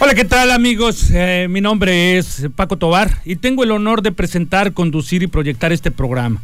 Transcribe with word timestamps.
Hola, 0.00 0.14
¿qué 0.14 0.24
tal 0.24 0.52
amigos? 0.52 1.10
Eh, 1.12 1.48
mi 1.50 1.60
nombre 1.60 2.18
es 2.18 2.46
Paco 2.54 2.76
Tobar 2.76 3.18
y 3.24 3.34
tengo 3.34 3.64
el 3.64 3.72
honor 3.72 4.00
de 4.00 4.12
presentar, 4.12 4.72
conducir 4.72 5.24
y 5.24 5.26
proyectar 5.26 5.72
este 5.72 5.90
programa. 5.90 6.40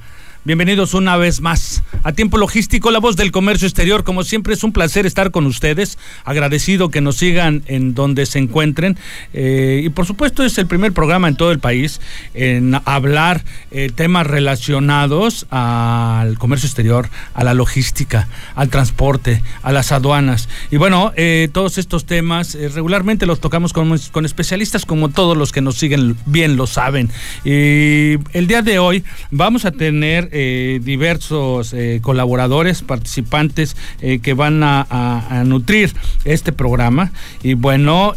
Bienvenidos 0.46 0.92
una 0.92 1.16
vez 1.16 1.40
más 1.40 1.82
a 2.02 2.12
Tiempo 2.12 2.36
Logístico, 2.36 2.90
la 2.90 2.98
voz 2.98 3.16
del 3.16 3.32
comercio 3.32 3.66
exterior. 3.66 4.04
Como 4.04 4.24
siempre 4.24 4.52
es 4.52 4.62
un 4.62 4.72
placer 4.72 5.06
estar 5.06 5.30
con 5.30 5.46
ustedes. 5.46 5.96
Agradecido 6.22 6.90
que 6.90 7.00
nos 7.00 7.16
sigan 7.16 7.62
en 7.66 7.94
donde 7.94 8.26
se 8.26 8.40
encuentren. 8.40 8.98
Eh, 9.32 9.80
y 9.84 9.88
por 9.88 10.04
supuesto 10.04 10.44
es 10.44 10.58
el 10.58 10.66
primer 10.66 10.92
programa 10.92 11.28
en 11.28 11.36
todo 11.36 11.50
el 11.50 11.60
país 11.60 11.98
en 12.34 12.78
hablar 12.84 13.42
eh, 13.70 13.90
temas 13.94 14.26
relacionados 14.26 15.46
al 15.48 16.36
comercio 16.36 16.66
exterior, 16.66 17.08
a 17.32 17.42
la 17.42 17.54
logística, 17.54 18.28
al 18.54 18.68
transporte, 18.68 19.42
a 19.62 19.72
las 19.72 19.92
aduanas. 19.92 20.50
Y 20.70 20.76
bueno, 20.76 21.14
eh, 21.16 21.48
todos 21.52 21.78
estos 21.78 22.04
temas 22.04 22.54
regularmente 22.74 23.24
los 23.24 23.40
tocamos 23.40 23.72
con, 23.72 23.98
con 24.12 24.26
especialistas 24.26 24.84
como 24.84 25.08
todos 25.08 25.38
los 25.38 25.52
que 25.52 25.62
nos 25.62 25.76
siguen 25.76 26.18
bien 26.26 26.56
lo 26.56 26.66
saben. 26.66 27.08
Y 27.46 28.18
el 28.34 28.46
día 28.46 28.60
de 28.60 28.78
hoy 28.78 29.04
vamos 29.30 29.64
a 29.64 29.72
tener 29.72 30.33
eh, 30.36 30.80
diversos 30.82 31.72
eh, 31.72 32.00
colaboradores, 32.02 32.82
participantes 32.82 33.76
eh, 34.00 34.18
que 34.18 34.34
van 34.34 34.64
a, 34.64 35.44
nutrir 35.46 35.92
este 36.24 36.52
programa. 36.52 37.12
Y 37.42 37.54
bueno, 37.54 38.14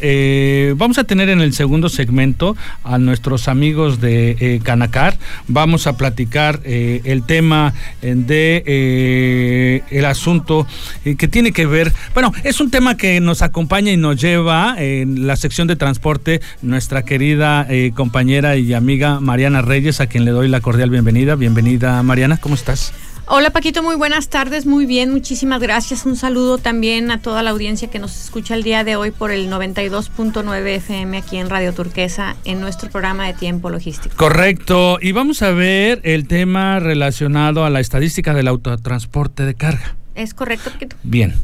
vamos 0.76 0.98
a 0.98 1.04
tener 1.04 1.30
en 1.30 1.42
el 1.42 1.54
segundo 1.54 1.90
segmento 1.90 2.56
a 2.84 2.98
nuestros 2.98 3.48
amigos 3.48 4.02
de 4.02 4.60
Canacar. 4.64 5.18
Vamos 5.48 5.86
a 5.86 5.98
platicar 5.98 6.62
el 6.66 7.24
tema 7.24 7.74
de 8.02 9.84
el 9.90 10.06
asunto 10.06 10.66
que 11.04 11.28
tiene 11.28 11.52
que 11.52 11.66
ver, 11.66 11.94
bueno, 12.14 12.32
es 12.44 12.60
un 12.62 12.72
tema 12.72 12.98
que 12.98 13.20
nos 13.20 13.42
acompaña 13.42 13.92
y 13.92 13.98
nos 13.98 14.20
lleva 14.22 14.76
en 14.78 15.28
la 15.28 15.36
sección 15.36 15.68
de 15.68 15.76
transporte 15.76 16.42
nuestra 16.62 17.04
querida 17.04 17.68
compañera 17.94 18.56
y 18.56 18.74
amiga 18.74 19.20
Mariana 19.20 19.62
Reyes, 19.62 20.02
a 20.02 20.08
quien 20.08 20.26
le 20.26 20.32
doy 20.32 20.48
la 20.48 20.62
cordial 20.62 20.90
bienvenida. 20.90 21.36
Bienvenida, 21.36 22.02
Mariana, 22.08 22.38
¿cómo 22.38 22.56
estás? 22.56 22.94
Hola 23.30 23.50
Paquito, 23.50 23.84
muy 23.84 23.96
buenas 23.96 24.30
tardes, 24.30 24.66
muy 24.66 24.86
bien, 24.86 25.12
muchísimas 25.12 25.60
gracias. 25.60 26.06
Un 26.06 26.16
saludo 26.16 26.58
también 26.58 27.12
a 27.12 27.22
toda 27.22 27.44
la 27.44 27.50
audiencia 27.50 27.90
que 27.90 28.00
nos 28.00 28.18
escucha 28.24 28.56
el 28.56 28.64
día 28.64 28.86
de 28.86 28.96
hoy 28.96 29.12
por 29.12 29.32
el 29.32 29.50
92.9 29.52 30.66
FM 30.66 31.18
aquí 31.18 31.36
en 31.36 31.50
Radio 31.50 31.74
Turquesa 31.74 32.38
en 32.46 32.62
nuestro 32.62 32.90
programa 32.90 33.28
de 33.28 33.34
tiempo 33.34 33.70
logístico. 33.70 34.16
Correcto, 34.16 34.98
y 35.02 35.12
vamos 35.12 35.42
a 35.42 35.52
ver 35.52 36.00
el 36.04 36.26
tema 36.26 36.80
relacionado 36.80 37.66
a 37.66 37.70
la 37.70 37.82
estadística 37.82 38.34
del 38.34 38.48
autotransporte 38.48 39.44
de 39.44 39.56
carga. 39.56 39.98
Es 40.18 40.34
correcto. 40.34 40.72
Bien. 41.04 41.36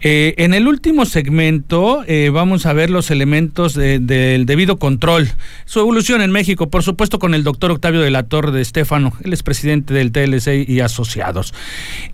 Eh, 0.00 0.34
en 0.36 0.52
el 0.52 0.68
último 0.68 1.06
segmento 1.06 2.04
eh, 2.06 2.28
vamos 2.28 2.66
a 2.66 2.74
ver 2.74 2.90
los 2.90 3.10
elementos 3.10 3.72
del 3.72 4.44
debido 4.44 4.78
control, 4.78 5.30
su 5.64 5.80
evolución 5.80 6.20
en 6.20 6.30
México, 6.30 6.68
por 6.68 6.82
supuesto 6.82 7.18
con 7.18 7.32
el 7.32 7.42
doctor 7.42 7.70
Octavio 7.70 8.02
de 8.02 8.10
la 8.10 8.24
Torre 8.24 8.52
de 8.52 8.60
Estefano, 8.60 9.14
él 9.24 9.32
es 9.32 9.42
presidente 9.42 9.94
del 9.94 10.12
TLC 10.12 10.68
y 10.68 10.80
asociados. 10.80 11.54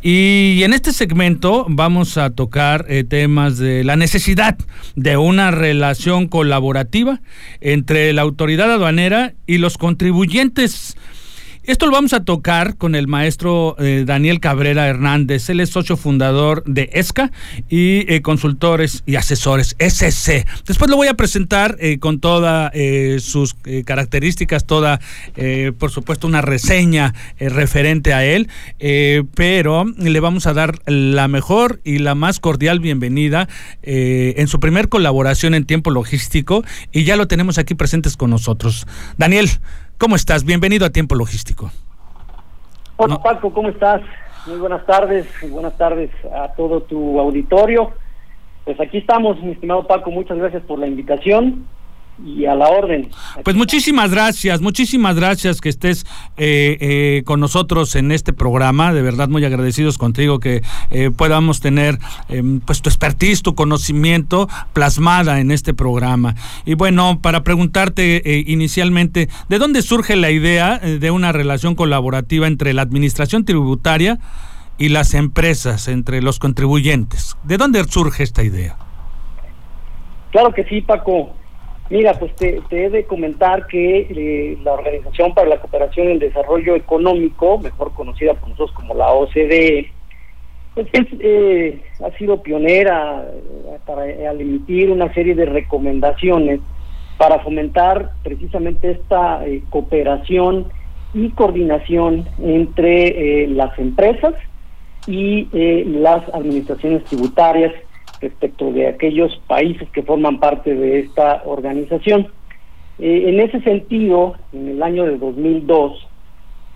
Y 0.00 0.62
en 0.62 0.72
este 0.72 0.92
segmento 0.92 1.66
vamos 1.68 2.16
a 2.16 2.30
tocar 2.30 2.86
eh, 2.88 3.02
temas 3.02 3.58
de 3.58 3.82
la 3.82 3.96
necesidad 3.96 4.56
de 4.94 5.16
una 5.16 5.50
relación 5.50 6.28
colaborativa 6.28 7.20
entre 7.60 8.12
la 8.12 8.22
autoridad 8.22 8.70
aduanera 8.70 9.34
y 9.48 9.58
los 9.58 9.78
contribuyentes 9.78 10.96
esto 11.68 11.84
lo 11.84 11.92
vamos 11.92 12.14
a 12.14 12.24
tocar 12.24 12.78
con 12.78 12.94
el 12.94 13.08
maestro 13.08 13.76
eh, 13.78 14.04
Daniel 14.06 14.40
Cabrera 14.40 14.88
Hernández. 14.88 15.50
Él 15.50 15.60
es 15.60 15.68
socio 15.68 15.98
fundador 15.98 16.64
de 16.64 16.88
ESCA 16.94 17.30
y 17.68 18.10
eh, 18.10 18.22
consultores 18.22 19.02
y 19.04 19.16
asesores 19.16 19.76
SC. 19.78 20.46
Después 20.66 20.90
lo 20.90 20.96
voy 20.96 21.08
a 21.08 21.14
presentar 21.14 21.76
eh, 21.78 21.98
con 21.98 22.20
todas 22.20 22.72
sus 23.20 23.54
características, 23.84 24.64
toda, 24.64 25.00
por 25.78 25.90
supuesto, 25.90 26.26
una 26.26 26.40
reseña 26.40 27.14
referente 27.38 28.14
a 28.14 28.24
él, 28.24 28.48
pero 29.34 29.84
le 29.84 30.20
vamos 30.20 30.46
a 30.46 30.54
dar 30.54 30.78
la 30.86 31.28
mejor 31.28 31.80
y 31.84 31.98
la 31.98 32.14
más 32.14 32.40
cordial 32.40 32.80
bienvenida 32.80 33.48
en 33.82 34.48
su 34.48 34.60
primer 34.60 34.88
colaboración 34.88 35.54
en 35.54 35.64
tiempo 35.64 35.90
logístico 35.90 36.64
y 36.92 37.04
ya 37.04 37.16
lo 37.16 37.28
tenemos 37.28 37.58
aquí 37.58 37.74
presentes 37.74 38.16
con 38.16 38.30
nosotros. 38.30 38.86
Daniel, 39.16 39.50
¿Cómo 39.98 40.14
estás? 40.14 40.44
Bienvenido 40.44 40.86
a 40.86 40.90
Tiempo 40.90 41.16
Logístico. 41.16 41.72
Hola 42.98 43.20
Paco, 43.20 43.52
¿cómo 43.52 43.68
estás? 43.68 44.00
Muy 44.46 44.58
buenas 44.58 44.86
tardes, 44.86 45.26
buenas 45.50 45.76
tardes 45.76 46.10
a 46.32 46.52
todo 46.52 46.82
tu 46.82 47.18
auditorio. 47.18 47.90
Pues 48.64 48.80
aquí 48.80 48.98
estamos, 48.98 49.42
mi 49.42 49.50
estimado 49.50 49.88
Paco, 49.88 50.12
muchas 50.12 50.38
gracias 50.38 50.62
por 50.62 50.78
la 50.78 50.86
invitación 50.86 51.66
y 52.24 52.46
a 52.46 52.54
la 52.54 52.68
orden. 52.68 53.10
Pues 53.44 53.56
muchísimas 53.56 54.10
gracias, 54.10 54.60
muchísimas 54.60 55.16
gracias 55.16 55.60
que 55.60 55.68
estés 55.68 56.04
eh, 56.36 56.76
eh, 56.80 57.22
con 57.24 57.40
nosotros 57.40 57.94
en 57.96 58.12
este 58.12 58.32
programa, 58.32 58.92
de 58.92 59.02
verdad 59.02 59.28
muy 59.28 59.44
agradecidos 59.44 59.98
contigo 59.98 60.40
que 60.40 60.62
eh, 60.90 61.10
podamos 61.16 61.60
tener 61.60 61.98
em, 62.28 62.60
pues 62.60 62.82
tu 62.82 62.88
expertise, 62.88 63.42
tu 63.42 63.54
conocimiento 63.54 64.48
plasmada 64.72 65.40
en 65.40 65.50
este 65.50 65.74
programa. 65.74 66.34
Y 66.64 66.74
bueno, 66.74 67.20
para 67.22 67.42
preguntarte 67.42 68.22
inicialmente, 68.46 69.28
¿de 69.48 69.58
dónde 69.58 69.82
surge 69.82 70.16
la 70.16 70.30
idea 70.30 70.78
de 70.78 71.10
una 71.10 71.32
relación 71.32 71.74
colaborativa 71.74 72.46
entre 72.46 72.72
la 72.74 72.82
administración 72.82 73.44
tributaria 73.44 74.18
y 74.76 74.88
las 74.88 75.14
empresas, 75.14 75.88
entre 75.88 76.22
los 76.22 76.38
contribuyentes? 76.38 77.36
¿De 77.44 77.56
dónde 77.56 77.82
surge 77.84 78.22
esta 78.22 78.42
idea? 78.42 78.76
Claro 80.30 80.52
que 80.52 80.64
sí, 80.64 80.80
Paco. 80.80 81.37
Mira, 81.90 82.12
pues 82.18 82.34
te, 82.36 82.60
he 82.70 82.90
de 82.90 83.04
comentar 83.04 83.66
que 83.66 84.00
eh, 84.10 84.58
la 84.62 84.74
Organización 84.74 85.32
para 85.32 85.48
la 85.48 85.58
Cooperación 85.58 86.08
y 86.08 86.12
el 86.12 86.18
Desarrollo 86.18 86.74
Económico, 86.74 87.58
mejor 87.58 87.92
conocida 87.94 88.34
por 88.34 88.50
nosotros 88.50 88.72
como 88.72 88.94
la 88.94 89.10
OCDE, 89.12 89.90
pues 90.74 90.86
eh, 90.92 91.80
ha 92.04 92.10
sido 92.18 92.42
pionera 92.42 93.24
eh, 93.26 93.78
para 93.86 94.02
al 94.02 94.40
emitir 94.40 94.90
una 94.90 95.12
serie 95.14 95.34
de 95.34 95.46
recomendaciones 95.46 96.60
para 97.16 97.40
fomentar 97.40 98.12
precisamente 98.22 98.90
esta 98.90 99.40
cooperación 99.70 100.66
y 101.14 101.30
coordinación 101.30 102.28
entre 102.40 103.48
las 103.48 103.76
empresas 103.76 104.34
y 105.08 105.48
las 105.84 106.22
administraciones 106.32 107.02
tributarias 107.04 107.72
respecto 108.20 108.72
de 108.72 108.88
aquellos 108.88 109.40
países 109.46 109.88
que 109.90 110.02
forman 110.02 110.40
parte 110.40 110.74
de 110.74 111.00
esta 111.00 111.42
organización. 111.44 112.28
Eh, 112.98 113.24
en 113.28 113.40
ese 113.40 113.60
sentido, 113.60 114.34
en 114.52 114.68
el 114.68 114.82
año 114.82 115.04
de 115.04 115.18
2002, 115.18 116.06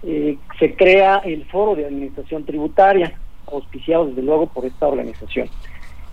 eh, 0.05 0.37
se 0.59 0.75
crea 0.75 1.19
el 1.25 1.45
Foro 1.47 1.75
de 1.75 1.87
Administración 1.87 2.45
Tributaria, 2.45 3.13
auspiciado 3.51 4.07
desde 4.07 4.23
luego 4.23 4.47
por 4.47 4.65
esta 4.65 4.87
organización. 4.87 5.49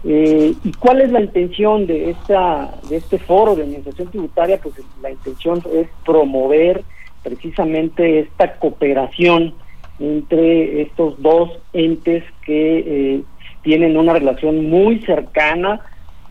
Eh, 0.03 0.53
¿Y 0.63 0.71
cuál 0.73 1.01
es 1.01 1.11
la 1.11 1.21
intención 1.21 1.85
de, 1.85 2.11
esta, 2.11 2.73
de 2.89 2.97
este 2.97 3.19
Foro 3.19 3.55
de 3.55 3.63
Administración 3.63 4.09
Tributaria? 4.09 4.59
Pues 4.61 4.75
la 5.01 5.11
intención 5.11 5.61
es 5.73 5.87
promover 6.05 6.83
precisamente 7.23 8.19
esta 8.19 8.55
cooperación 8.55 9.53
entre 9.99 10.83
estos 10.83 11.21
dos 11.21 11.49
entes 11.73 12.23
que 12.45 13.21
tienen 13.69 13.97
una 13.97 14.13
relación 14.13 14.67
muy 14.67 14.99
cercana 15.01 15.79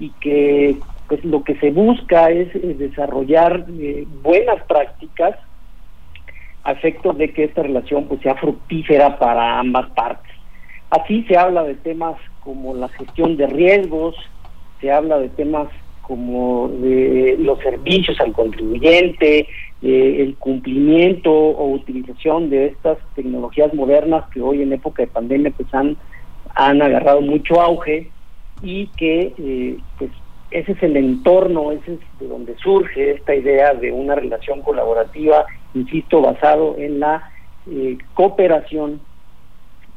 y 0.00 0.10
que 0.20 0.76
pues 1.06 1.24
lo 1.24 1.44
que 1.44 1.54
se 1.60 1.70
busca 1.70 2.32
es, 2.32 2.48
desarrollar 2.76 3.64
eh, 3.78 4.08
buenas 4.24 4.60
prácticas 4.64 5.36
a 6.64 6.72
efectos 6.72 7.16
de 7.16 7.32
que 7.32 7.44
esta 7.44 7.62
relación 7.62 8.08
pues 8.08 8.20
sea 8.22 8.34
fructífera 8.34 9.20
para 9.20 9.60
ambas 9.60 9.88
partes. 9.90 10.32
Así 10.90 11.22
se 11.28 11.38
habla 11.38 11.62
de 11.62 11.76
temas 11.76 12.16
como 12.40 12.74
la 12.74 12.88
gestión 12.88 13.36
de 13.36 13.46
riesgos, 13.46 14.16
se 14.80 14.90
habla 14.90 15.20
de 15.20 15.28
temas 15.28 15.68
como 16.02 16.68
de 16.80 17.36
los 17.38 17.60
servicios 17.60 18.18
al 18.18 18.32
contribuyente, 18.32 19.46
eh, 19.80 20.16
el 20.18 20.34
cumplimiento 20.38 21.30
o 21.30 21.70
utilización 21.70 22.50
de 22.50 22.66
estas 22.66 22.98
tecnologías 23.14 23.72
modernas 23.74 24.28
que 24.34 24.40
hoy 24.40 24.60
en 24.62 24.72
época 24.72 25.02
de 25.02 25.06
pandemia 25.06 25.52
pues 25.56 25.72
han 25.72 25.96
han 26.54 26.82
agarrado 26.82 27.20
mucho 27.20 27.60
auge 27.60 28.10
y 28.62 28.88
que 28.96 29.32
eh, 29.38 29.78
pues 29.98 30.10
ese 30.50 30.72
es 30.72 30.82
el 30.82 30.96
entorno, 30.96 31.72
ese 31.72 31.94
es 31.94 32.00
de 32.20 32.26
donde 32.26 32.56
surge 32.56 33.12
esta 33.12 33.34
idea 33.34 33.74
de 33.74 33.92
una 33.92 34.14
relación 34.14 34.62
colaborativa, 34.62 35.44
insisto, 35.74 36.22
basado 36.22 36.76
en 36.78 37.00
la 37.00 37.30
eh, 37.70 37.98
cooperación 38.14 39.00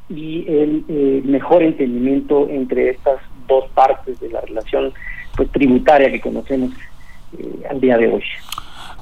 y 0.10 0.46
el 0.48 0.84
eh, 0.90 1.22
mejor 1.24 1.64
entendimiento 1.64 2.50
entre 2.50 2.90
estas 2.90 3.20
dos 3.48 3.70
partes 3.72 4.20
de 4.20 4.30
la 4.30 4.42
relación 4.42 4.94
pues, 5.38 5.50
tributaria 5.52 6.12
que 6.12 6.20
conocemos 6.20 6.72
al 7.70 7.80
día 7.80 7.98
de 7.98 8.12
hoy. 8.12 8.24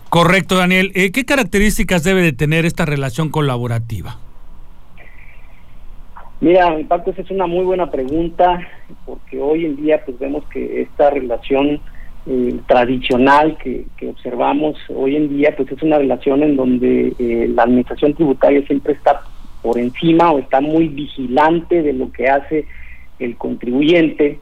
Correcto, 0.09 0.55
Daniel. 0.55 0.91
¿Qué 0.93 1.25
características 1.25 2.03
debe 2.03 2.21
de 2.21 2.31
tener 2.31 2.65
esta 2.65 2.85
relación 2.85 3.29
colaborativa? 3.29 4.17
Mira, 6.41 6.77
Paco, 6.88 7.12
esa 7.12 7.21
es 7.21 7.31
una 7.31 7.47
muy 7.47 7.65
buena 7.65 7.91
pregunta, 7.91 8.65
porque 9.06 9.41
hoy 9.41 9.65
en 9.65 9.75
día 9.75 10.01
pues 10.06 10.18
vemos 10.19 10.45
que 10.45 10.81
esta 10.81 11.09
relación 11.09 11.81
eh, 12.25 12.59
tradicional 12.68 13.57
que, 13.57 13.86
observamos 14.07 14.77
hoy 14.89 15.15
en 15.15 15.30
día 15.30 15.53
pues 15.56 15.71
es 15.71 15.81
una 15.81 15.97
relación 15.97 16.44
en 16.44 16.56
donde 16.56 17.13
eh, 17.18 17.50
la 17.53 17.63
administración 17.63 18.13
tributaria 18.13 18.65
siempre 18.68 18.94
está 18.94 19.21
por 19.62 19.77
encima 19.77 20.31
o 20.31 20.39
está 20.39 20.62
muy 20.62 20.88
vigilante 20.88 21.81
de 21.81 21.94
lo 21.94 22.12
que 22.12 22.30
hace 22.30 22.65
el 23.19 23.35
contribuyente 23.35 24.39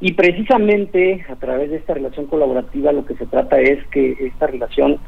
y 0.00 0.12
precisamente 0.12 1.24
a 1.28 1.36
través 1.36 1.70
de 1.70 1.76
esta 1.76 1.94
relación 1.94 2.26
colaborativa 2.26 2.92
lo 2.92 3.04
que 3.04 3.14
se 3.14 3.26
trata 3.26 3.60
es 3.60 3.84
que 3.88 4.16
esta 4.20 4.46
relación 4.46 4.98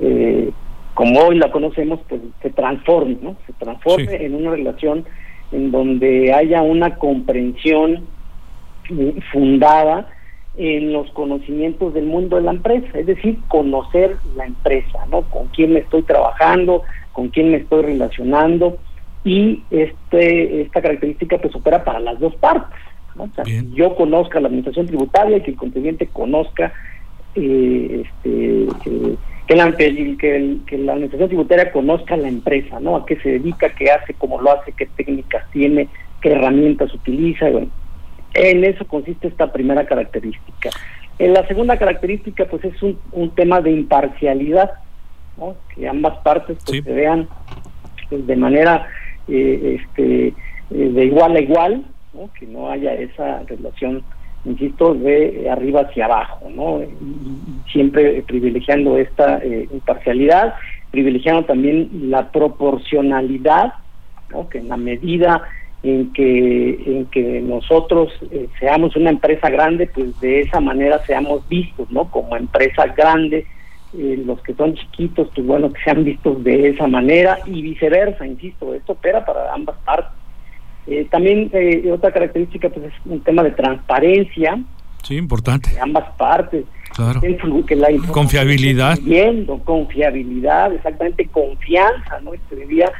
eh, 0.00 0.50
como 0.94 1.20
hoy 1.20 1.38
la 1.38 1.50
conocemos 1.50 2.00
pues 2.08 2.20
se 2.42 2.50
transforme, 2.50 3.18
¿no? 3.22 3.36
Se 3.46 3.52
transforme 3.54 4.24
en 4.24 4.34
una 4.34 4.50
relación 4.50 5.04
en 5.52 5.70
donde 5.70 6.32
haya 6.32 6.62
una 6.62 6.96
comprensión 6.96 8.04
eh, 8.90 9.14
fundada 9.32 10.08
en 10.56 10.92
los 10.92 11.10
conocimientos 11.12 11.94
del 11.94 12.06
mundo 12.06 12.36
de 12.36 12.42
la 12.42 12.50
empresa, 12.50 12.98
es 12.98 13.06
decir, 13.06 13.38
conocer 13.48 14.16
la 14.36 14.44
empresa, 14.44 15.06
¿no? 15.10 15.22
Con 15.22 15.48
quién 15.48 15.72
me 15.72 15.80
estoy 15.80 16.02
trabajando, 16.02 16.82
con 17.12 17.28
quién 17.28 17.50
me 17.50 17.58
estoy 17.58 17.82
relacionando 17.82 18.78
y 19.24 19.62
este 19.70 20.62
esta 20.62 20.82
característica 20.82 21.38
pues 21.38 21.54
opera 21.54 21.84
para 21.84 22.00
las 22.00 22.18
dos 22.18 22.34
partes. 22.36 22.78
¿no? 23.14 23.28
yo 23.74 23.94
conozca 23.94 24.40
la 24.40 24.46
administración 24.46 24.86
tributaria 24.86 25.36
y 25.36 25.42
que 25.42 25.50
el 25.50 25.56
contribuyente 25.58 26.06
conozca 26.06 26.72
eh, 27.34 28.04
este, 28.04 28.64
eh, 28.64 29.16
que 29.46 29.56
la, 29.56 29.72
que, 29.76 30.58
que, 30.66 30.78
la 30.78 30.92
administración 30.92 31.28
tributaria 31.28 31.72
conozca 31.72 32.16
la 32.16 32.28
empresa, 32.28 32.80
¿no? 32.80 32.96
A 32.96 33.06
qué 33.06 33.16
se 33.16 33.30
dedica, 33.30 33.74
qué 33.74 33.90
hace, 33.90 34.14
cómo 34.14 34.40
lo 34.40 34.52
hace, 34.52 34.72
qué 34.72 34.86
técnicas 34.86 35.44
tiene, 35.50 35.88
qué 36.20 36.32
herramientas 36.32 36.92
utiliza. 36.94 37.50
bueno, 37.50 37.68
en 38.34 38.64
eso 38.64 38.86
consiste 38.86 39.28
esta 39.28 39.52
primera 39.52 39.84
característica. 39.84 40.70
En 41.18 41.34
la 41.34 41.46
segunda 41.46 41.76
característica, 41.76 42.46
pues 42.46 42.64
es 42.64 42.82
un, 42.82 42.98
un 43.12 43.30
tema 43.30 43.60
de 43.60 43.72
imparcialidad, 43.72 44.70
¿no? 45.36 45.56
Que 45.74 45.88
ambas 45.88 46.18
partes 46.18 46.56
pues, 46.64 46.82
se 46.82 46.92
vean 46.92 47.28
pues, 48.08 48.26
de 48.26 48.36
manera 48.36 48.86
eh, 49.28 49.78
este, 49.80 50.28
eh, 50.28 50.34
de 50.70 51.04
igual 51.04 51.36
a 51.36 51.40
igual, 51.40 51.84
¿no? 52.14 52.30
Que 52.38 52.46
no 52.46 52.70
haya 52.70 52.94
esa 52.94 53.40
relación 53.40 54.02
insisto, 54.44 54.94
de 54.94 55.48
arriba 55.50 55.82
hacia 55.82 56.06
abajo, 56.06 56.50
¿no? 56.50 56.80
siempre 57.70 58.22
privilegiando 58.22 58.98
esta 58.98 59.38
eh, 59.38 59.68
imparcialidad, 59.72 60.54
privilegiando 60.90 61.44
también 61.44 61.88
la 62.10 62.30
proporcionalidad, 62.30 63.74
¿no? 64.30 64.48
Que 64.48 64.58
en 64.58 64.68
la 64.68 64.76
medida 64.76 65.42
en 65.82 66.12
que 66.12 66.82
en 66.86 67.06
que 67.06 67.40
nosotros 67.40 68.12
eh, 68.30 68.48
seamos 68.60 68.94
una 68.96 69.10
empresa 69.10 69.48
grande, 69.48 69.88
pues 69.92 70.18
de 70.20 70.42
esa 70.42 70.60
manera 70.60 71.00
seamos 71.06 71.48
vistos, 71.48 71.90
¿no? 71.90 72.10
Como 72.10 72.36
empresa 72.36 72.86
grande, 72.86 73.46
eh, 73.96 74.22
los 74.24 74.40
que 74.42 74.54
son 74.54 74.74
chiquitos, 74.74 75.28
pues 75.34 75.46
bueno, 75.46 75.72
que 75.72 75.82
sean 75.82 76.04
vistos 76.04 76.42
de 76.44 76.68
esa 76.70 76.86
manera 76.86 77.38
y 77.46 77.62
viceversa, 77.62 78.26
insisto, 78.26 78.74
esto 78.74 78.92
opera 78.92 79.24
para 79.24 79.52
ambas 79.52 79.76
partes. 79.84 80.21
Eh, 80.86 81.06
también 81.10 81.50
eh, 81.52 81.90
otra 81.92 82.10
característica 82.10 82.68
pues 82.68 82.86
es 82.86 82.92
un 83.04 83.20
tema 83.20 83.42
de 83.42 83.52
transparencia. 83.52 84.58
Sí, 85.02 85.16
importante. 85.16 85.70
De 85.70 85.80
ambas 85.80 86.10
partes. 86.16 86.64
Claro. 86.94 87.20
Que 87.20 87.76
la 87.76 87.88
confiabilidad. 88.10 88.98
Viendo, 89.02 89.58
confiabilidad, 89.58 90.74
exactamente 90.74 91.26
confianza, 91.26 92.20
¿no? 92.20 92.34
Este 92.34 92.56
diría 92.56 92.92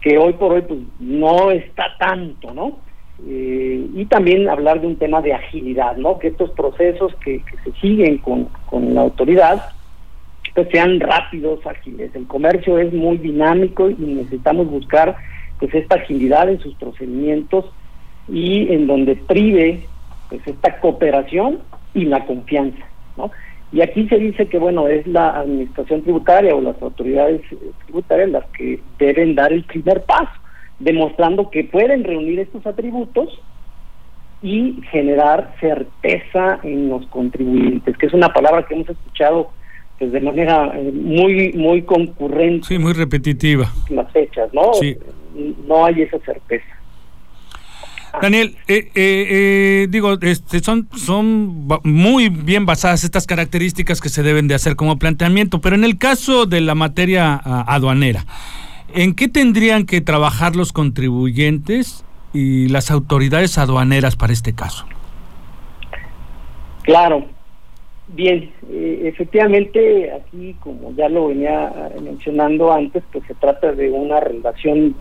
que 0.00 0.16
hoy 0.16 0.32
por 0.34 0.52
hoy 0.52 0.62
pues 0.62 0.80
no 0.98 1.50
está 1.50 1.96
tanto, 1.98 2.54
¿no? 2.54 2.78
Eh, 3.26 3.86
y 3.94 4.04
también 4.06 4.48
hablar 4.48 4.80
de 4.80 4.86
un 4.86 4.96
tema 4.96 5.20
de 5.20 5.34
agilidad, 5.34 5.96
¿no? 5.96 6.18
Que 6.18 6.28
estos 6.28 6.50
procesos 6.52 7.14
que, 7.16 7.42
que 7.42 7.56
se 7.64 7.78
siguen 7.80 8.18
con, 8.18 8.44
con 8.66 8.94
la 8.94 9.02
autoridad 9.02 9.72
pues 10.54 10.68
sean 10.72 10.98
rápidos, 10.98 11.64
ágiles. 11.66 12.12
El 12.14 12.26
comercio 12.26 12.78
es 12.78 12.92
muy 12.92 13.18
dinámico 13.18 13.90
y 13.90 13.94
necesitamos 13.94 14.68
buscar 14.68 15.16
pues 15.58 15.74
esta 15.74 15.96
agilidad 15.96 16.48
en 16.48 16.60
sus 16.60 16.74
procedimientos 16.74 17.66
y 18.28 18.72
en 18.72 18.86
donde 18.86 19.16
prive 19.16 19.86
pues 20.28 20.46
esta 20.46 20.78
cooperación 20.80 21.60
y 21.94 22.04
la 22.04 22.24
confianza, 22.26 22.84
¿no? 23.16 23.30
Y 23.70 23.82
aquí 23.82 24.08
se 24.08 24.16
dice 24.16 24.48
que 24.48 24.58
bueno, 24.58 24.88
es 24.88 25.06
la 25.06 25.40
administración 25.40 26.02
tributaria 26.02 26.54
o 26.54 26.60
las 26.60 26.80
autoridades 26.80 27.42
tributarias 27.84 28.30
las 28.30 28.46
que 28.46 28.80
deben 28.98 29.34
dar 29.34 29.52
el 29.52 29.64
primer 29.64 30.02
paso, 30.04 30.32
demostrando 30.78 31.50
que 31.50 31.64
pueden 31.64 32.04
reunir 32.04 32.40
estos 32.40 32.66
atributos 32.66 33.40
y 34.40 34.80
generar 34.90 35.54
certeza 35.60 36.60
en 36.62 36.88
los 36.88 37.06
contribuyentes, 37.08 37.96
que 37.96 38.06
es 38.06 38.14
una 38.14 38.32
palabra 38.32 38.62
que 38.62 38.74
hemos 38.74 38.88
escuchado 38.88 39.50
pues 39.98 40.12
de 40.12 40.20
manera 40.20 40.72
eh, 40.74 40.92
muy 40.92 41.52
muy 41.52 41.82
concurrente. 41.82 42.66
Sí, 42.66 42.78
muy 42.78 42.92
repetitiva. 42.92 43.72
Las 43.90 44.10
fechas, 44.12 44.52
¿no? 44.52 44.72
Sí 44.74 44.96
no 45.66 45.84
hay 45.84 46.02
esa 46.02 46.18
certeza. 46.20 46.66
Daniel, 48.20 48.56
eh, 48.66 48.90
eh, 48.94 49.26
eh, 49.30 49.86
digo, 49.90 50.18
este, 50.22 50.60
son, 50.60 50.88
son 50.96 51.68
muy 51.84 52.30
bien 52.30 52.66
basadas 52.66 53.04
estas 53.04 53.26
características 53.26 54.00
que 54.00 54.08
se 54.08 54.22
deben 54.22 54.48
de 54.48 54.54
hacer 54.54 54.76
como 54.76 54.98
planteamiento, 54.98 55.60
pero 55.60 55.76
en 55.76 55.84
el 55.84 55.98
caso 55.98 56.46
de 56.46 56.60
la 56.62 56.74
materia 56.74 57.34
aduanera, 57.36 58.24
¿en 58.94 59.14
qué 59.14 59.28
tendrían 59.28 59.84
que 59.84 60.00
trabajar 60.00 60.56
los 60.56 60.72
contribuyentes 60.72 62.04
y 62.32 62.68
las 62.68 62.90
autoridades 62.90 63.58
aduaneras 63.58 64.16
para 64.16 64.32
este 64.32 64.54
caso? 64.54 64.86
Claro, 66.82 67.26
bien, 68.08 68.50
efectivamente 68.70 70.12
aquí, 70.12 70.54
como 70.60 70.92
ya 70.94 71.08
lo 71.08 71.28
venía 71.28 71.90
mencionando 72.02 72.72
antes, 72.72 73.02
pues 73.12 73.24
se 73.26 73.34
trata 73.34 73.72
de 73.72 73.90
una 73.90 74.20
relación 74.20 74.94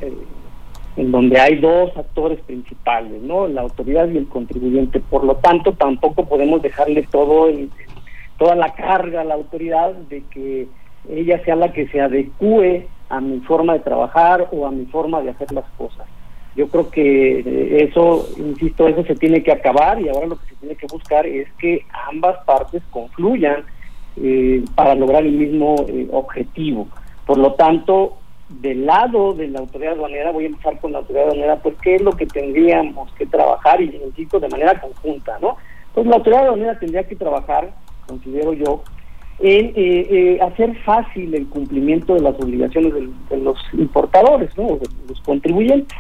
en 0.98 1.12
donde 1.12 1.40
hay 1.40 1.58
dos 1.58 1.96
actores 1.96 2.40
principales, 2.42 3.22
¿no? 3.22 3.48
La 3.48 3.62
autoridad 3.62 4.10
y 4.10 4.18
el 4.18 4.28
contribuyente. 4.28 5.00
Por 5.00 5.24
lo 5.24 5.36
tanto, 5.36 5.74
tampoco 5.74 6.26
podemos 6.26 6.62
dejarle 6.62 7.04
todo 7.04 7.48
el, 7.48 7.70
toda 8.38 8.56
la 8.56 8.74
carga 8.74 9.22
a 9.22 9.24
la 9.24 9.36
autoridad 9.36 9.94
de 9.94 10.24
que 10.32 10.68
ella 11.10 11.44
sea 11.46 11.56
la 11.56 11.72
que 11.72 11.88
se 11.88 12.02
adecue 12.02 12.88
a 13.10 13.22
mi 13.22 13.40
forma 13.42 13.74
de 13.74 13.80
trabajar 13.80 14.48
o 14.52 14.66
a 14.66 14.72
mi 14.72 14.86
forma 14.86 15.22
de 15.22 15.30
hacer 15.30 15.52
las 15.52 15.66
cosas. 15.78 16.08
Yo 16.58 16.68
creo 16.68 16.90
que 16.90 17.40
eh, 17.40 17.88
eso, 17.88 18.28
insisto, 18.38 18.88
eso 18.88 19.04
se 19.04 19.16
tiene 19.16 19.44
que 19.44 19.52
acabar 19.52 20.02
y 20.02 20.10
ahora 20.10 20.26
lo 20.26 20.40
que 20.40 20.48
se 20.48 20.56
tiene 20.56 20.76
que 20.76 20.88
buscar 20.88 21.26
es 21.28 21.48
que 21.60 21.86
ambas 22.10 22.44
partes 22.46 22.82
confluyan 22.90 23.64
eh, 24.20 24.66
para 24.74 24.96
lograr 24.96 25.24
el 25.24 25.34
mismo 25.34 25.76
eh, 25.88 26.08
objetivo. 26.12 26.88
Por 27.28 27.38
lo 27.38 27.54
tanto, 27.54 28.18
del 28.50 28.88
lado 28.88 29.34
de 29.34 29.50
la 29.50 29.60
autoridad 29.60 29.94
aduanera, 29.94 30.32
voy 30.32 30.46
a 30.46 30.48
empezar 30.48 30.80
con 30.80 30.94
la 30.94 31.00
autoridad 31.00 31.26
aduanera, 31.26 31.58
pues 31.58 31.76
qué 31.82 31.96
es 31.96 32.02
lo 32.02 32.12
que 32.14 32.26
tendríamos 32.26 33.12
que 33.14 33.28
trabajar, 33.28 33.80
y 33.80 33.96
insisto, 34.04 34.40
de 34.40 34.50
manera 34.50 34.82
conjunta, 34.82 35.38
¿no? 35.40 35.58
Pues 35.94 36.08
la 36.08 36.16
autoridad 36.16 36.46
aduanera 36.46 36.80
tendría 36.80 37.04
que 37.04 37.16
trabajar, 37.16 37.72
considero 38.08 38.54
yo, 38.54 38.82
en 39.40 39.68
eh, 39.68 40.08
eh, 40.10 40.40
hacer 40.42 40.76
fácil 40.84 41.36
el 41.36 41.48
cumplimiento 41.48 42.16
de 42.16 42.22
las 42.22 42.36
obligaciones 42.36 42.94
de, 43.30 43.38
los 43.38 43.60
importadores, 43.74 44.58
¿no? 44.58 44.78
De 44.78 44.88
los 45.08 45.22
contribuyentes. 45.22 45.96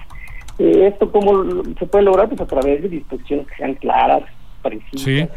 Eh, 0.60 0.88
esto 0.88 1.12
cómo 1.12 1.64
se 1.78 1.86
puede 1.86 2.06
lograr 2.06 2.28
pues 2.30 2.42
a 2.42 2.48
través 2.48 2.82
de 2.82 2.90
disposiciones 2.90 3.48
que 3.48 3.56
sean 3.56 3.76
claras, 3.76 4.24
precisas, 4.62 5.30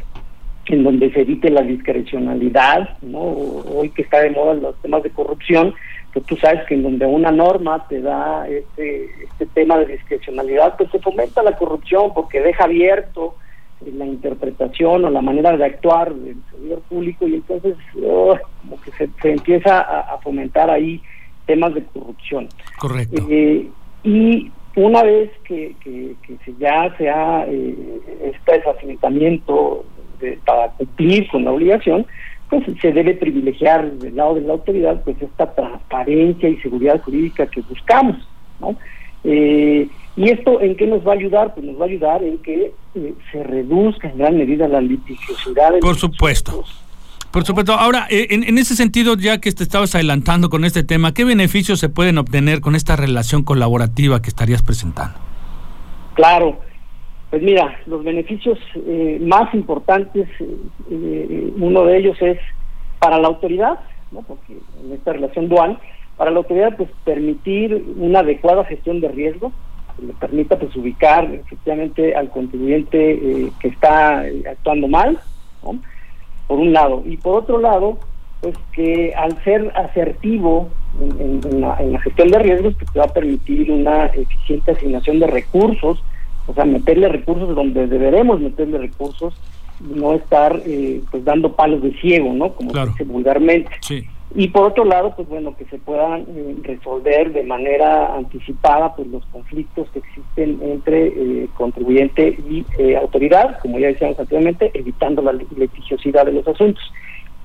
en 0.67 0.85
donde 0.85 1.13
se 1.13 1.23
evite 1.23 1.51
la 1.51 1.63
discrecionalidad, 1.63 2.99
¿no? 3.03 3.21
Hoy 3.21 3.91
que 3.91 4.03
está 4.03 4.21
de 4.21 4.31
moda 4.31 4.55
los 4.55 4.81
temas 4.81 5.03
de 5.03 5.11
corrupción, 5.11 5.75
pues 6.13 6.25
tú 6.27 6.37
sabes 6.37 6.65
que 6.67 6.75
en 6.75 6.83
donde 6.83 7.07
una 7.07 7.31
norma 7.31 7.87
te 7.89 8.01
da 8.01 8.49
este, 8.49 9.11
este 9.23 9.47
tema 9.47 9.79
de 9.79 9.87
discrecionalidad, 9.87 10.77
pues 10.77 10.91
se 10.91 11.01
fomenta 11.01 11.43
la 11.43 11.57
corrupción 11.57 12.13
porque 12.15 12.41
deja 12.41 12.65
abierto 12.65 13.35
la 13.87 14.05
interpretación 14.05 15.05
o 15.05 15.11
la 15.11 15.23
manera 15.23 15.57
de 15.57 15.65
actuar 15.65 16.15
del 16.15 16.37
servidor 16.51 16.81
público 16.83 17.27
y 17.27 17.35
entonces 17.35 17.77
oh, 18.05 18.37
como 18.61 18.81
que 18.83 18.91
se, 18.93 19.31
empieza 19.31 19.81
a, 19.81 20.19
fomentar 20.19 20.71
ahí 20.71 21.01
temas 21.47 21.75
de 21.75 21.83
corrupción. 21.85 22.49
Correcto. 22.79 23.27
Eh, 23.31 23.69
y 24.05 24.51
una 24.77 25.03
vez 25.03 25.31
que, 25.45 25.75
que, 25.83 26.15
que 26.27 26.55
ya 26.59 26.95
se 26.97 27.09
ha 27.09 27.45
eh, 27.49 27.75
este 28.23 28.53
desafiliamiento 28.53 29.85
para 30.45 30.69
cumplir 30.73 31.29
con 31.29 31.45
la 31.45 31.53
obligación, 31.53 32.07
pues 32.51 32.65
se 32.81 32.93
debe 32.93 33.15
privilegiar 33.15 33.91
del 33.93 34.17
lado 34.17 34.35
de 34.35 34.43
la 34.43 34.55
autoridad 34.55 35.03
pues 35.05 35.21
esta 35.23 35.55
transparencia 35.55 36.49
y 36.49 36.57
seguridad 36.59 37.01
jurídica 37.03 37.47
que 37.47 37.63
buscamos, 37.63 38.17
¿no? 38.61 38.77
Eh, 39.25 39.89
¿Y 40.17 40.29
esto 40.29 40.61
en 40.61 40.77
qué 40.77 40.87
nos 40.87 41.07
va 41.07 41.13
a 41.13 41.15
ayudar? 41.15 41.55
Pues 41.55 41.65
nos 41.65 41.81
va 41.81 41.85
a 41.85 41.89
ayudar 41.89 42.23
en 42.23 42.39
que 42.39 42.73
eh, 42.95 43.15
se 43.31 43.43
reduzca 43.45 44.09
en 44.09 44.19
gran 44.19 44.37
medida 44.37 44.67
la 44.67 44.81
litigiosidad. 44.81 45.79
Por 45.81 45.97
supuesto. 45.97 46.65
Por 47.33 47.45
supuesto. 47.45 47.75
Ahora, 47.75 48.07
eh, 48.11 48.29
en, 48.31 48.43
en, 48.43 48.59
ese 48.59 48.75
sentido, 48.75 49.17
ya 49.17 49.39
que 49.39 49.53
te 49.53 49.63
estabas 49.63 49.95
adelantando 49.95 50.51
con 50.51 50.65
este 50.65 50.83
tema, 50.83 51.15
¿qué 51.15 51.25
beneficios 51.25 51.79
se 51.79 51.89
pueden 51.89 52.19
obtener 52.19 52.61
con 52.61 52.75
esta 52.75 52.97
relación 52.97 53.45
colaborativa 53.45 54.21
que 54.21 54.29
estarías 54.29 54.63
presentando? 54.63 55.19
Claro. 56.15 56.59
Pues 57.31 57.43
mira, 57.43 57.79
los 57.87 58.03
beneficios 58.03 58.59
eh, 58.75 59.19
más 59.23 59.55
importantes, 59.55 60.29
uno 60.89 61.85
de 61.85 61.97
ellos 61.97 62.17
es 62.21 62.39
para 62.99 63.19
la 63.19 63.29
autoridad, 63.29 63.79
¿no? 64.11 64.23
porque 64.23 64.59
en 64.85 64.93
esta 64.93 65.13
relación 65.13 65.49
dual, 65.49 65.79
para 66.17 66.31
la 66.31 66.39
autoridad, 66.39 66.77
pues 66.77 66.91
permitir 67.05 67.83
una 67.97 68.19
adecuada 68.19 68.65
gestión 68.65 69.01
de 69.01 69.09
riesgo, 69.09 69.53
que 69.97 70.07
le 70.07 70.13
permita 70.13 70.59
pues 70.59 70.77
ubicar 70.77 71.25
efectivamente 71.33 72.15
al 72.15 72.31
contribuyente 72.31 73.13
eh, 73.13 73.51
que 73.59 73.69
está 73.69 74.29
eh, 74.29 74.43
actuando 74.51 74.87
mal, 74.87 75.19
por 76.51 76.59
un 76.59 76.73
lado, 76.73 77.05
y 77.07 77.17
por 77.17 77.45
otro 77.45 77.61
lado, 77.61 77.97
pues 78.41 78.57
que 78.73 79.15
al 79.15 79.41
ser 79.45 79.71
asertivo 79.77 80.69
en, 80.99 81.61
la, 81.61 81.77
gestión 82.03 82.27
de 82.27 82.41
riesgos, 82.41 82.75
pues 82.77 82.91
te 82.91 82.99
va 82.99 83.05
a 83.05 83.13
permitir 83.13 83.71
una 83.71 84.07
eficiente 84.07 84.73
asignación 84.73 85.21
de 85.21 85.29
recursos, 85.29 86.03
o 86.49 86.53
sea, 86.53 86.65
meterle 86.65 87.07
recursos 87.07 87.55
donde 87.55 87.87
deberemos 87.87 88.41
meterle 88.41 88.79
recursos, 88.79 89.33
no 89.79 90.15
estar 90.15 90.61
eh, 90.67 91.01
pues 91.13 91.25
dando 91.25 91.55
palos 91.55 91.85
de 91.85 91.93
ciego, 92.01 92.33
¿no? 92.33 92.53
Como 92.55 92.73
se 92.73 92.85
dice 92.85 93.05
vulgarmente. 93.05 93.71
Sí. 93.83 94.05
Y 94.35 94.49
por 94.49 94.65
otro 94.65 94.85
lado, 94.85 95.13
pues 95.17 95.29
bueno, 95.29 95.57
que 95.57 95.65
se 95.65 95.79
puedan 95.79 96.21
eh, 96.29 96.57
resolver 96.63 97.33
de 97.33 97.43
manera 97.43 98.15
anticipada 98.15 98.95
pues 98.95 99.09
los 99.09 99.27
conflictos 99.27 99.89
que 99.91 99.99
existen 99.99 100.61
entre 100.63 101.09
eh, 101.09 101.49
contribuyente 101.57 102.39
y 102.49 102.65
eh, 102.79 102.97
autoridad, 102.97 103.59
como 103.61 103.81
ya 103.81 103.89
decíamos 103.89 104.21
anteriormente, 104.21 104.71
evitando 104.75 105.21
la 105.21 105.33
litigiosidad 105.33 106.27
de 106.27 106.33
los 106.33 106.47
asuntos. 106.47 106.83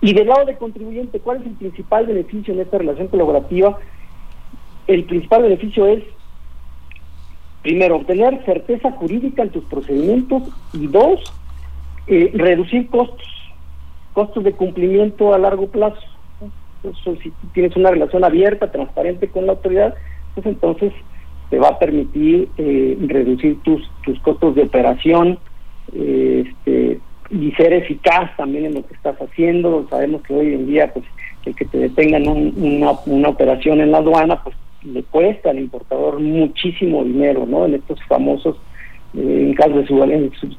Y 0.02 0.14
del 0.14 0.28
lado 0.28 0.46
de 0.46 0.58
contribuyente, 0.58 1.20
¿cuál 1.20 1.42
es 1.42 1.48
el 1.48 1.54
principal 1.54 2.06
beneficio 2.06 2.54
en 2.54 2.60
esta 2.60 2.78
relación 2.78 3.08
colaborativa? 3.08 3.80
El 4.86 5.06
principal 5.06 5.42
beneficio 5.42 5.88
es, 5.88 6.04
primero, 7.64 7.96
obtener 7.96 8.46
certeza 8.46 8.92
jurídica 8.92 9.42
en 9.42 9.50
tus 9.50 9.64
procedimientos 9.64 10.44
y 10.74 10.86
dos, 10.86 11.34
reducir 12.06 12.88
costos, 12.92 13.28
costos 14.14 14.44
de 14.44 14.52
cumplimiento 14.52 15.34
a 15.34 15.40
largo 15.40 15.66
plazo 15.66 16.15
si 17.22 17.32
tienes 17.54 17.76
una 17.76 17.92
relación 17.92 18.24
abierta, 18.24 18.72
transparente 18.72 19.28
con 19.28 19.46
la 19.46 19.54
autoridad, 19.54 19.96
pues 20.34 20.46
entonces 20.46 20.94
te 21.50 21.60
va 21.60 21.70
a 21.70 21.80
permitir 21.80 22.50
eh, 22.58 22.98
reducir 23.08 23.62
tus, 23.64 23.82
tus 24.04 24.20
costos 24.20 24.56
de 24.56 24.64
operación 24.64 25.38
eh, 25.94 26.46
este, 26.48 27.00
y 27.30 27.52
ser 27.52 27.74
eficaz 27.74 28.36
también 28.38 28.66
en 28.66 28.76
lo 28.76 28.86
que 28.86 28.94
estás 28.96 29.16
haciendo. 29.22 29.88
Sabemos 29.90 30.22
que 30.24 30.34
hoy 30.34 30.54
en 30.54 30.68
día, 30.68 30.92
pues, 30.94 31.06
el 31.46 31.56
que 31.56 31.66
te 31.66 31.78
detengan 31.78 32.28
una, 32.28 32.94
una 33.06 33.30
operación 33.30 33.80
en 33.80 33.92
la 33.92 34.00
aduana, 34.00 34.42
pues 34.44 34.56
le 34.84 35.04
cuesta 35.04 35.50
al 35.52 35.60
importador 35.60 36.20
muchísimo 36.20 37.04
dinero, 37.04 37.46
¿no? 37.46 37.66
En 37.66 37.76
estos 37.76 38.02
famosos, 38.04 38.56
eh, 39.16 39.48
en 39.48 39.54
caso 39.54 39.74
de 39.74 39.88
su, 39.88 39.96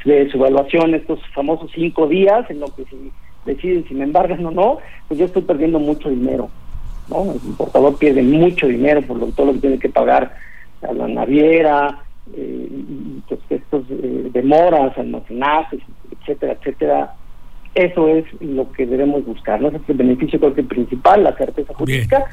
de 0.05 0.31
su 0.31 0.39
evaluación, 0.39 0.95
estos 0.95 1.21
famosos 1.35 1.71
cinco 1.75 2.07
días, 2.07 2.49
en 2.51 2.61
lo 2.61 2.67
que 2.67 2.85
si 2.85 3.11
deciden 3.47 3.87
si 3.89 3.95
me 3.95 4.05
embargan 4.05 4.45
o 4.45 4.51
no, 4.51 4.79
pues 5.09 5.19
yo 5.19 5.27
estoy 5.27 5.43
perdiendo 5.43 5.79
mucho 5.79 6.11
dinero. 6.11 6.51
¿no? 7.09 7.33
El 7.33 7.41
importador 7.45 7.97
pierde 7.97 8.23
mucho 8.23 8.67
dinero 8.67 9.03
por 9.03 9.19
lo, 9.19 9.27
todo 9.27 9.47
lo 9.47 9.53
que 9.55 9.61
tiene 9.61 9.79
que 9.79 9.89
pagar 9.89 10.37
a 10.83 10.93
la 10.93 11.09
naviera, 11.09 12.03
eh, 12.37 12.69
pues 13.29 13.41
estos 13.49 13.85
eh, 13.91 14.31
demoras, 14.33 14.97
almacenajes, 14.99 15.81
etcétera, 16.21 16.55
etcétera. 16.55 17.15
Eso 17.75 18.09
es 18.09 18.25
lo 18.41 18.73
que 18.73 18.87
debemos 18.87 19.25
buscar, 19.25 19.61
¿no? 19.61 19.69
Ese 19.69 19.79
es 19.79 19.91
el 19.91 19.97
beneficio 19.97 20.39
creo 20.39 20.55
que 20.55 20.63
principal, 20.63 21.23
la 21.25 21.37
certeza 21.37 21.75
jurídica 21.75 22.25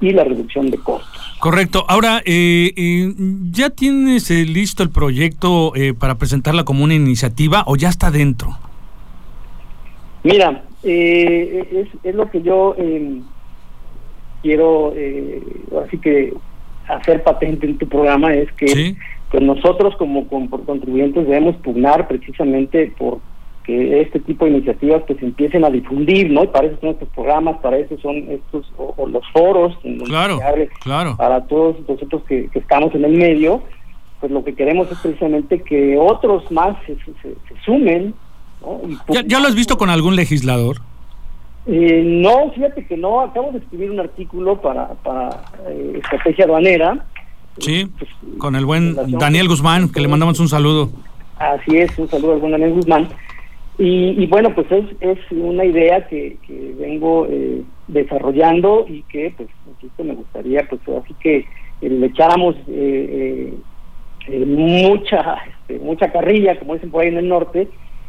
y 0.00 0.12
la 0.12 0.24
reducción 0.24 0.70
de 0.70 0.78
costos. 0.78 1.36
Correcto. 1.40 1.84
Ahora, 1.88 2.22
eh, 2.24 2.72
eh 2.76 3.12
¿ya 3.50 3.70
tienes 3.70 4.30
listo 4.30 4.82
el 4.82 4.90
proyecto 4.90 5.72
para 5.98 6.16
presentarla 6.16 6.64
como 6.64 6.84
una 6.84 6.94
iniciativa 6.94 7.64
o 7.66 7.76
ya 7.76 7.88
está 7.88 8.10
dentro? 8.10 8.56
Mira, 10.24 10.62
eh, 10.82 11.86
es, 12.02 12.14
lo 12.14 12.30
que 12.30 12.40
yo 12.40 12.74
eh, 12.78 13.20
quiero, 14.42 14.92
eh, 14.96 15.42
así 15.84 15.98
que 15.98 16.32
hacer 16.88 17.22
patente 17.22 17.66
en 17.66 17.76
tu 17.76 17.86
programa 17.86 18.32
es 18.32 18.50
que 18.52 18.96
pues 19.30 19.42
nosotros 19.42 19.94
como, 19.96 20.26
contribuyentes 20.28 21.26
debemos 21.26 21.56
pugnar 21.56 22.08
precisamente 22.08 22.92
por 22.98 23.20
que 23.64 24.00
este 24.00 24.20
tipo 24.20 24.44
de 24.44 24.52
iniciativas 24.52 25.02
pues 25.06 25.22
empiecen 25.22 25.64
a 25.64 25.70
difundir, 25.70 26.30
¿no? 26.30 26.44
Y 26.44 26.48
para 26.48 26.68
eso 26.68 26.76
son 26.80 26.90
estos 26.90 27.08
programas, 27.10 27.58
para 27.58 27.78
eso 27.78 27.96
son 27.98 28.16
estos, 28.28 28.70
o, 28.76 29.06
los 29.06 29.26
foros, 29.30 29.76
en 29.84 29.98
donde 29.98 30.10
claro, 30.10 30.38
claro. 30.82 31.16
para 31.16 31.46
todos 31.46 31.76
nosotros 31.88 32.22
que, 32.28 32.48
estamos 32.54 32.94
en 32.94 33.04
el 33.04 33.12
medio, 33.12 33.62
pues 34.20 34.32
lo 34.32 34.44
que 34.44 34.54
queremos 34.54 34.90
es 34.90 34.98
precisamente 34.98 35.62
que 35.62 35.98
otros 35.98 36.50
más 36.50 36.76
se 36.86 36.96
sumen 37.64 38.14
¿Ya, 39.26 39.40
lo 39.40 39.48
has 39.48 39.54
visto 39.54 39.76
con 39.76 39.90
algún 39.90 40.16
legislador? 40.16 40.78
Eh, 41.66 42.02
no, 42.04 42.50
fíjate 42.52 42.86
que 42.86 42.96
no. 42.96 43.20
Acabo 43.20 43.52
de 43.52 43.58
escribir 43.58 43.90
un 43.90 44.00
artículo 44.00 44.60
para, 44.60 44.88
para 45.02 45.44
eh, 45.68 46.00
estrategia 46.02 46.44
aduanera. 46.44 47.06
Sí, 47.58 47.82
eh, 47.82 47.88
pues, 47.98 48.10
con 48.38 48.56
el 48.56 48.66
buen 48.66 48.96
Daniel 49.18 49.48
Guzmán, 49.48 49.90
que 49.90 50.00
le 50.00 50.08
mandamos 50.08 50.40
un 50.40 50.48
saludo. 50.48 50.90
Así 51.38 51.76
es, 51.76 51.98
un 51.98 52.08
saludo 52.08 52.34
al 52.34 52.40
buen 52.40 52.52
Daniel 52.52 52.74
Guzmán. 52.74 53.08
Y, 53.76 54.24
bueno, 54.26 54.54
pues 54.54 54.70
es, 54.70 54.84
es 55.00 55.18
una 55.32 55.64
idea 55.64 56.06
que, 56.06 56.36
que 56.46 56.74
vengo 56.78 57.26
desarrollando 57.88 58.86
y 58.88 59.02
que, 59.02 59.34
pues, 59.36 59.48
insisto, 59.68 60.04
me 60.04 60.14
gustaría, 60.14 60.64
pues, 60.68 60.80
así 61.02 61.12
que 61.20 61.44
le 61.80 62.06
echáramos 62.06 62.54
mucha, 64.46 65.36
este, 65.44 65.78
mucha 65.80 66.12
carrilla, 66.12 66.58
como 66.58 66.74
dicen 66.74 66.90
por 66.90 67.02
ahí 67.02 67.08
en 67.08 67.18
el 67.18 67.28
norte, 67.28 67.68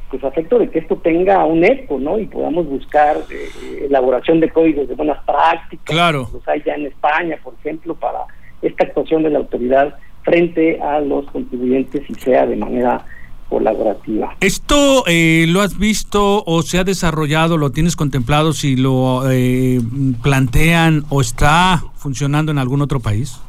pues 0.10 0.24
afecto 0.24 0.60
de 0.60 0.70
que 0.70 0.80
esto 0.80 0.98
tenga 0.98 1.46
un 1.46 1.64
eco, 1.64 2.00
¿no? 2.00 2.20
Y 2.20 2.28
podamos 2.28 2.68
buscar 2.68 3.18
eh, 3.30 3.86
elaboración 3.86 4.40
de 4.40 4.50
códigos 4.50 4.88
de 4.88 4.96
buenas 4.96 5.24
prácticas. 5.26 5.86
Claro. 5.86 6.30
Los 6.32 6.48
hay 6.48 6.62
ya 6.66 6.76
en 6.76 6.86
España, 6.88 7.38
por 7.44 7.56
ejemplo, 7.56 7.96
para 7.96 8.20
esta 8.62 8.86
actuación 8.86 9.24
de 9.24 9.32
la 9.32 9.40
autoridad 9.40 9.96
frente 10.24 10.80
a 10.82 11.00
los 11.00 11.26
contribuyentes 11.32 12.10
y 12.10 12.14
sea 12.16 12.46
de 12.46 12.56
manera 12.56 13.06
colaborativa. 13.50 14.36
¿Esto 14.40 15.04
eh, 15.08 15.46
lo 15.48 15.62
has 15.62 15.78
visto 15.78 16.44
o 16.46 16.62
se 16.64 16.80
ha 16.80 16.84
desarrollado, 16.84 17.58
lo 17.58 17.72
tienes 17.72 17.96
contemplado 17.96 18.54
si 18.54 18.76
lo 18.76 19.30
eh, 19.30 19.80
plantean 20.24 21.04
o 21.10 21.22
está 21.22 21.84
funcionando 21.96 22.52
en 22.52 22.58
algún 22.58 22.82
otro 22.82 23.00
país? 23.00 23.40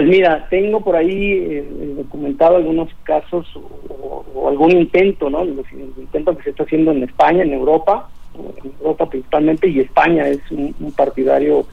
Pues 0.00 0.08
mira, 0.08 0.46
tengo 0.48 0.80
por 0.82 0.96
ahí 0.96 1.32
eh, 1.32 1.94
documentado 1.94 2.56
algunos 2.56 2.88
casos 3.02 3.46
o, 3.54 4.48
algún 4.48 4.70
intento, 4.70 5.28
¿no? 5.28 5.44
Los, 5.44 5.66
intentos 5.98 6.38
que 6.38 6.44
se 6.44 6.50
está 6.50 6.62
haciendo 6.62 6.92
en 6.92 7.02
España, 7.02 7.42
en 7.42 7.52
Europa, 7.52 8.08
en 8.34 8.72
Europa 8.80 9.10
principalmente, 9.10 9.68
y 9.68 9.80
España 9.80 10.26
es 10.26 10.40
un, 10.50 10.74
partidario 10.96 11.66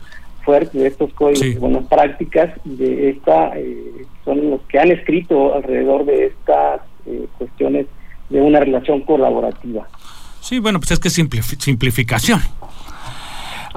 fuerte 0.44 0.78
de 0.78 0.88
estos 0.88 1.14
códigos 1.14 1.40
de 1.40 1.58
buenas 1.58 1.86
prácticas 1.86 2.54
y 2.66 2.76
de 2.76 3.12
esta, 3.12 3.58
eh, 3.58 3.94
son 4.26 4.50
los 4.50 4.60
que 4.64 4.78
han 4.78 4.92
escrito 4.92 5.56
alrededor 5.56 6.04
de 6.04 6.26
estas 6.26 6.82
eh, 7.06 7.28
cuestiones 7.38 7.86
de 8.30 8.42
una 8.42 8.60
relación 8.60 9.04
colaborativa. 9.04 9.88
Sí, 10.42 10.60
bueno, 10.60 10.82
pues 10.82 10.92
es 10.92 11.00
que 11.00 11.10
simplificación. 11.10 12.42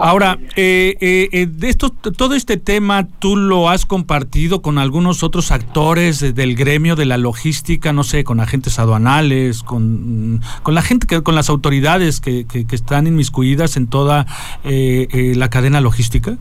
Ahora, 0.02 0.38
eh, 0.56 0.96
eh, 1.00 1.28
eh, 1.32 1.46
de 1.46 1.68
esto, 1.68 1.90
todo 1.90 2.34
este 2.34 2.56
tema, 2.56 3.06
¿tú 3.06 3.36
lo 3.36 3.68
has 3.68 3.84
compartido 3.84 4.62
con 4.62 4.78
algunos 4.78 5.22
otros 5.22 5.50
actores 5.50 6.34
del 6.34 6.56
gremio 6.56 6.96
de 6.96 7.04
la 7.04 7.18
logística, 7.18 7.92
no 7.92 8.02
sé, 8.02 8.24
con 8.24 8.40
agentes 8.40 8.78
aduanales, 8.78 9.62
con, 9.62 10.40
con 10.62 10.74
la 10.74 10.80
gente, 10.80 11.06
que, 11.06 11.22
con 11.22 11.34
las 11.34 11.50
autoridades 11.50 12.20
que, 12.20 12.46
que, 12.46 12.64
están 12.74 13.06
inmiscuidas 13.06 13.76
en 13.76 13.88
toda 13.88 14.26
la 14.64 15.50
cadena 15.50 15.80
logística? 15.82 16.38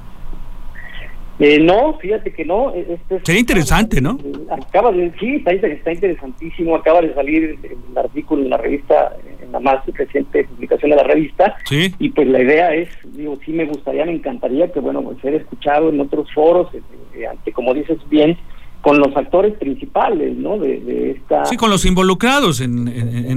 No, 1.40 1.98
fíjate 2.00 2.34
que 2.34 2.46
no. 2.46 2.74
Este 2.74 3.22
Sería 3.24 3.40
interesante, 3.40 4.02
¿no? 4.02 4.18
Acaba 4.50 4.92
de, 4.92 5.12
sí, 5.20 5.36
está, 5.36 5.52
está 5.52 5.94
interesantísimo. 5.94 6.76
Acaba 6.76 7.02
de 7.02 7.14
salir 7.14 7.58
el 7.64 7.98
artículo 7.98 8.44
en 8.44 8.50
la 8.50 8.58
revista 8.58 9.16
la 9.52 9.60
más 9.60 9.86
reciente 9.86 10.44
publicación 10.46 10.92
de 10.92 10.98
la 10.98 11.04
revista. 11.04 11.56
Y 11.70 12.10
pues 12.10 12.28
la 12.28 12.42
idea 12.42 12.74
es, 12.74 12.90
digo, 13.04 13.38
sí 13.46 13.52
me 13.52 13.66
gustaría, 13.66 14.06
me 14.06 14.14
encantaría 14.14 14.72
que, 14.72 14.80
bueno, 14.80 15.02
pues, 15.02 15.20
ser 15.22 15.36
escuchado 15.36 15.90
en 15.90 16.00
otros 16.00 16.32
foros, 16.34 16.74
eh, 16.74 16.82
eh, 17.16 17.28
ante, 17.28 17.52
como 17.52 17.74
dices 17.74 17.98
bien, 18.10 18.38
con 18.82 18.98
los 19.00 19.16
actores 19.16 19.58
principales, 19.58 20.38
¿no? 20.38 20.58
De, 20.58 21.12
esta... 21.12 21.46
Sí, 21.46 21.58
con 21.58 21.70
los 21.70 21.86
involucrados 21.86 22.62
en, 22.62 22.88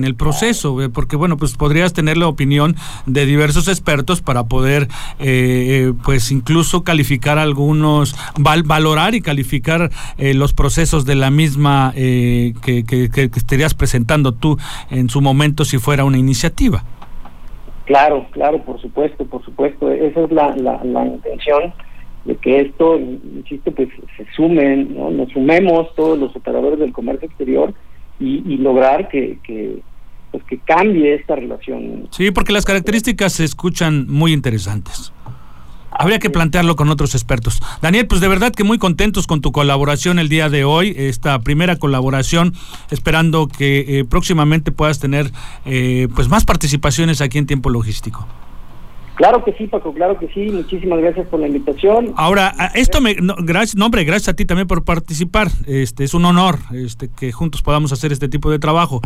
el 0.04 0.14
proceso, 0.14 0.80
eh, 0.82 0.88
porque 0.88 1.16
bueno, 1.16 1.36
pues 1.36 1.56
podrías 1.56 1.92
tener 1.92 2.16
la 2.16 2.28
opinión 2.28 2.76
de 3.06 3.26
diversos 3.26 3.68
expertos 3.68 4.20
para 4.22 4.44
poder, 4.44 4.84
eh, 5.18 5.88
eh, 5.88 5.92
pues 6.04 6.30
incluso 6.30 6.84
calificar 6.84 7.38
algunos, 7.38 8.14
valorar 8.38 9.14
y 9.14 9.20
calificar 9.20 9.90
los 10.18 10.52
procesos 10.52 11.04
de 11.04 11.14
la 11.14 11.30
misma 11.30 11.92
que, 11.94 12.54
que, 12.62 13.30
estarías 13.34 13.74
presentando 13.74 14.32
tú 14.32 14.58
en 14.90 15.08
su 15.08 15.20
momento 15.20 15.64
si 15.64 15.78
fuera 15.78 16.04
una 16.04 16.18
iniciativa. 16.18 16.84
Claro, 17.84 18.26
claro, 18.30 18.62
por 18.62 18.80
supuesto, 18.80 19.24
por 19.26 19.44
supuesto, 19.44 19.90
esa 19.90 20.20
es 20.20 20.30
la, 20.30 20.54
la 20.56 21.06
intención 21.06 21.74
de 22.24 22.36
que 22.36 22.60
esto, 22.60 22.98
insisto, 22.98 23.72
pues 23.72 23.88
se 24.16 24.26
sumen, 24.36 24.94
¿no? 24.96 25.10
nos 25.10 25.30
sumemos 25.32 25.94
todos 25.94 26.18
los 26.18 26.34
operadores 26.36 26.78
del 26.78 26.92
comercio 26.92 27.26
exterior 27.26 27.74
y, 28.20 28.56
lograr 28.58 29.08
que, 29.08 29.38
que, 29.42 29.80
pues 30.30 30.44
que 30.44 30.58
cambie 30.58 31.14
esta 31.14 31.34
relación. 31.34 32.06
Sí, 32.10 32.30
porque 32.30 32.52
las 32.52 32.64
características 32.64 33.32
se 33.32 33.44
escuchan 33.44 34.06
muy 34.08 34.32
interesantes. 34.32 35.12
Habría 35.90 36.18
que 36.18 36.30
plantearlo 36.30 36.74
con 36.74 36.88
otros 36.88 37.14
expertos. 37.14 37.60
Daniel, 37.82 38.06
pues 38.06 38.20
de 38.20 38.28
verdad 38.28 38.52
que 38.52 38.64
muy 38.64 38.78
contentos 38.78 39.26
con 39.26 39.40
tu 39.40 39.52
colaboración 39.52 40.18
el 40.18 40.28
día 40.28 40.48
de 40.48 40.64
hoy, 40.64 40.94
esta 40.96 41.38
primera 41.40 41.76
colaboración, 41.76 42.54
esperando 42.90 43.46
que 43.46 43.98
eh, 43.98 44.04
próximamente 44.04 44.72
puedas 44.72 45.00
tener 45.00 45.30
eh, 45.66 46.08
pues 46.14 46.28
más 46.28 46.44
participaciones 46.44 47.20
aquí 47.20 47.38
en 47.38 47.46
tiempo 47.46 47.68
logístico. 47.68 48.26
Claro 49.22 49.44
que 49.44 49.52
sí, 49.52 49.68
Paco, 49.68 49.94
claro 49.94 50.18
que 50.18 50.26
sí. 50.34 50.50
Muchísimas 50.50 50.98
gracias 50.98 51.28
por 51.28 51.38
la 51.38 51.46
invitación. 51.46 52.12
Ahora, 52.16 52.52
esto 52.74 53.00
me, 53.00 53.14
gracias, 53.14 53.76
no, 53.76 53.84
hombre, 53.84 54.02
gracias 54.02 54.30
a 54.30 54.34
ti 54.34 54.44
también 54.44 54.66
por 54.66 54.84
participar. 54.84 55.46
Este 55.64 56.02
es 56.02 56.12
un 56.12 56.24
honor 56.24 56.58
este, 56.72 57.08
que 57.08 57.30
juntos 57.30 57.62
podamos 57.62 57.92
hacer 57.92 58.10
este 58.10 58.28
tipo 58.28 58.50
de 58.50 58.58
trabajo. 58.58 59.00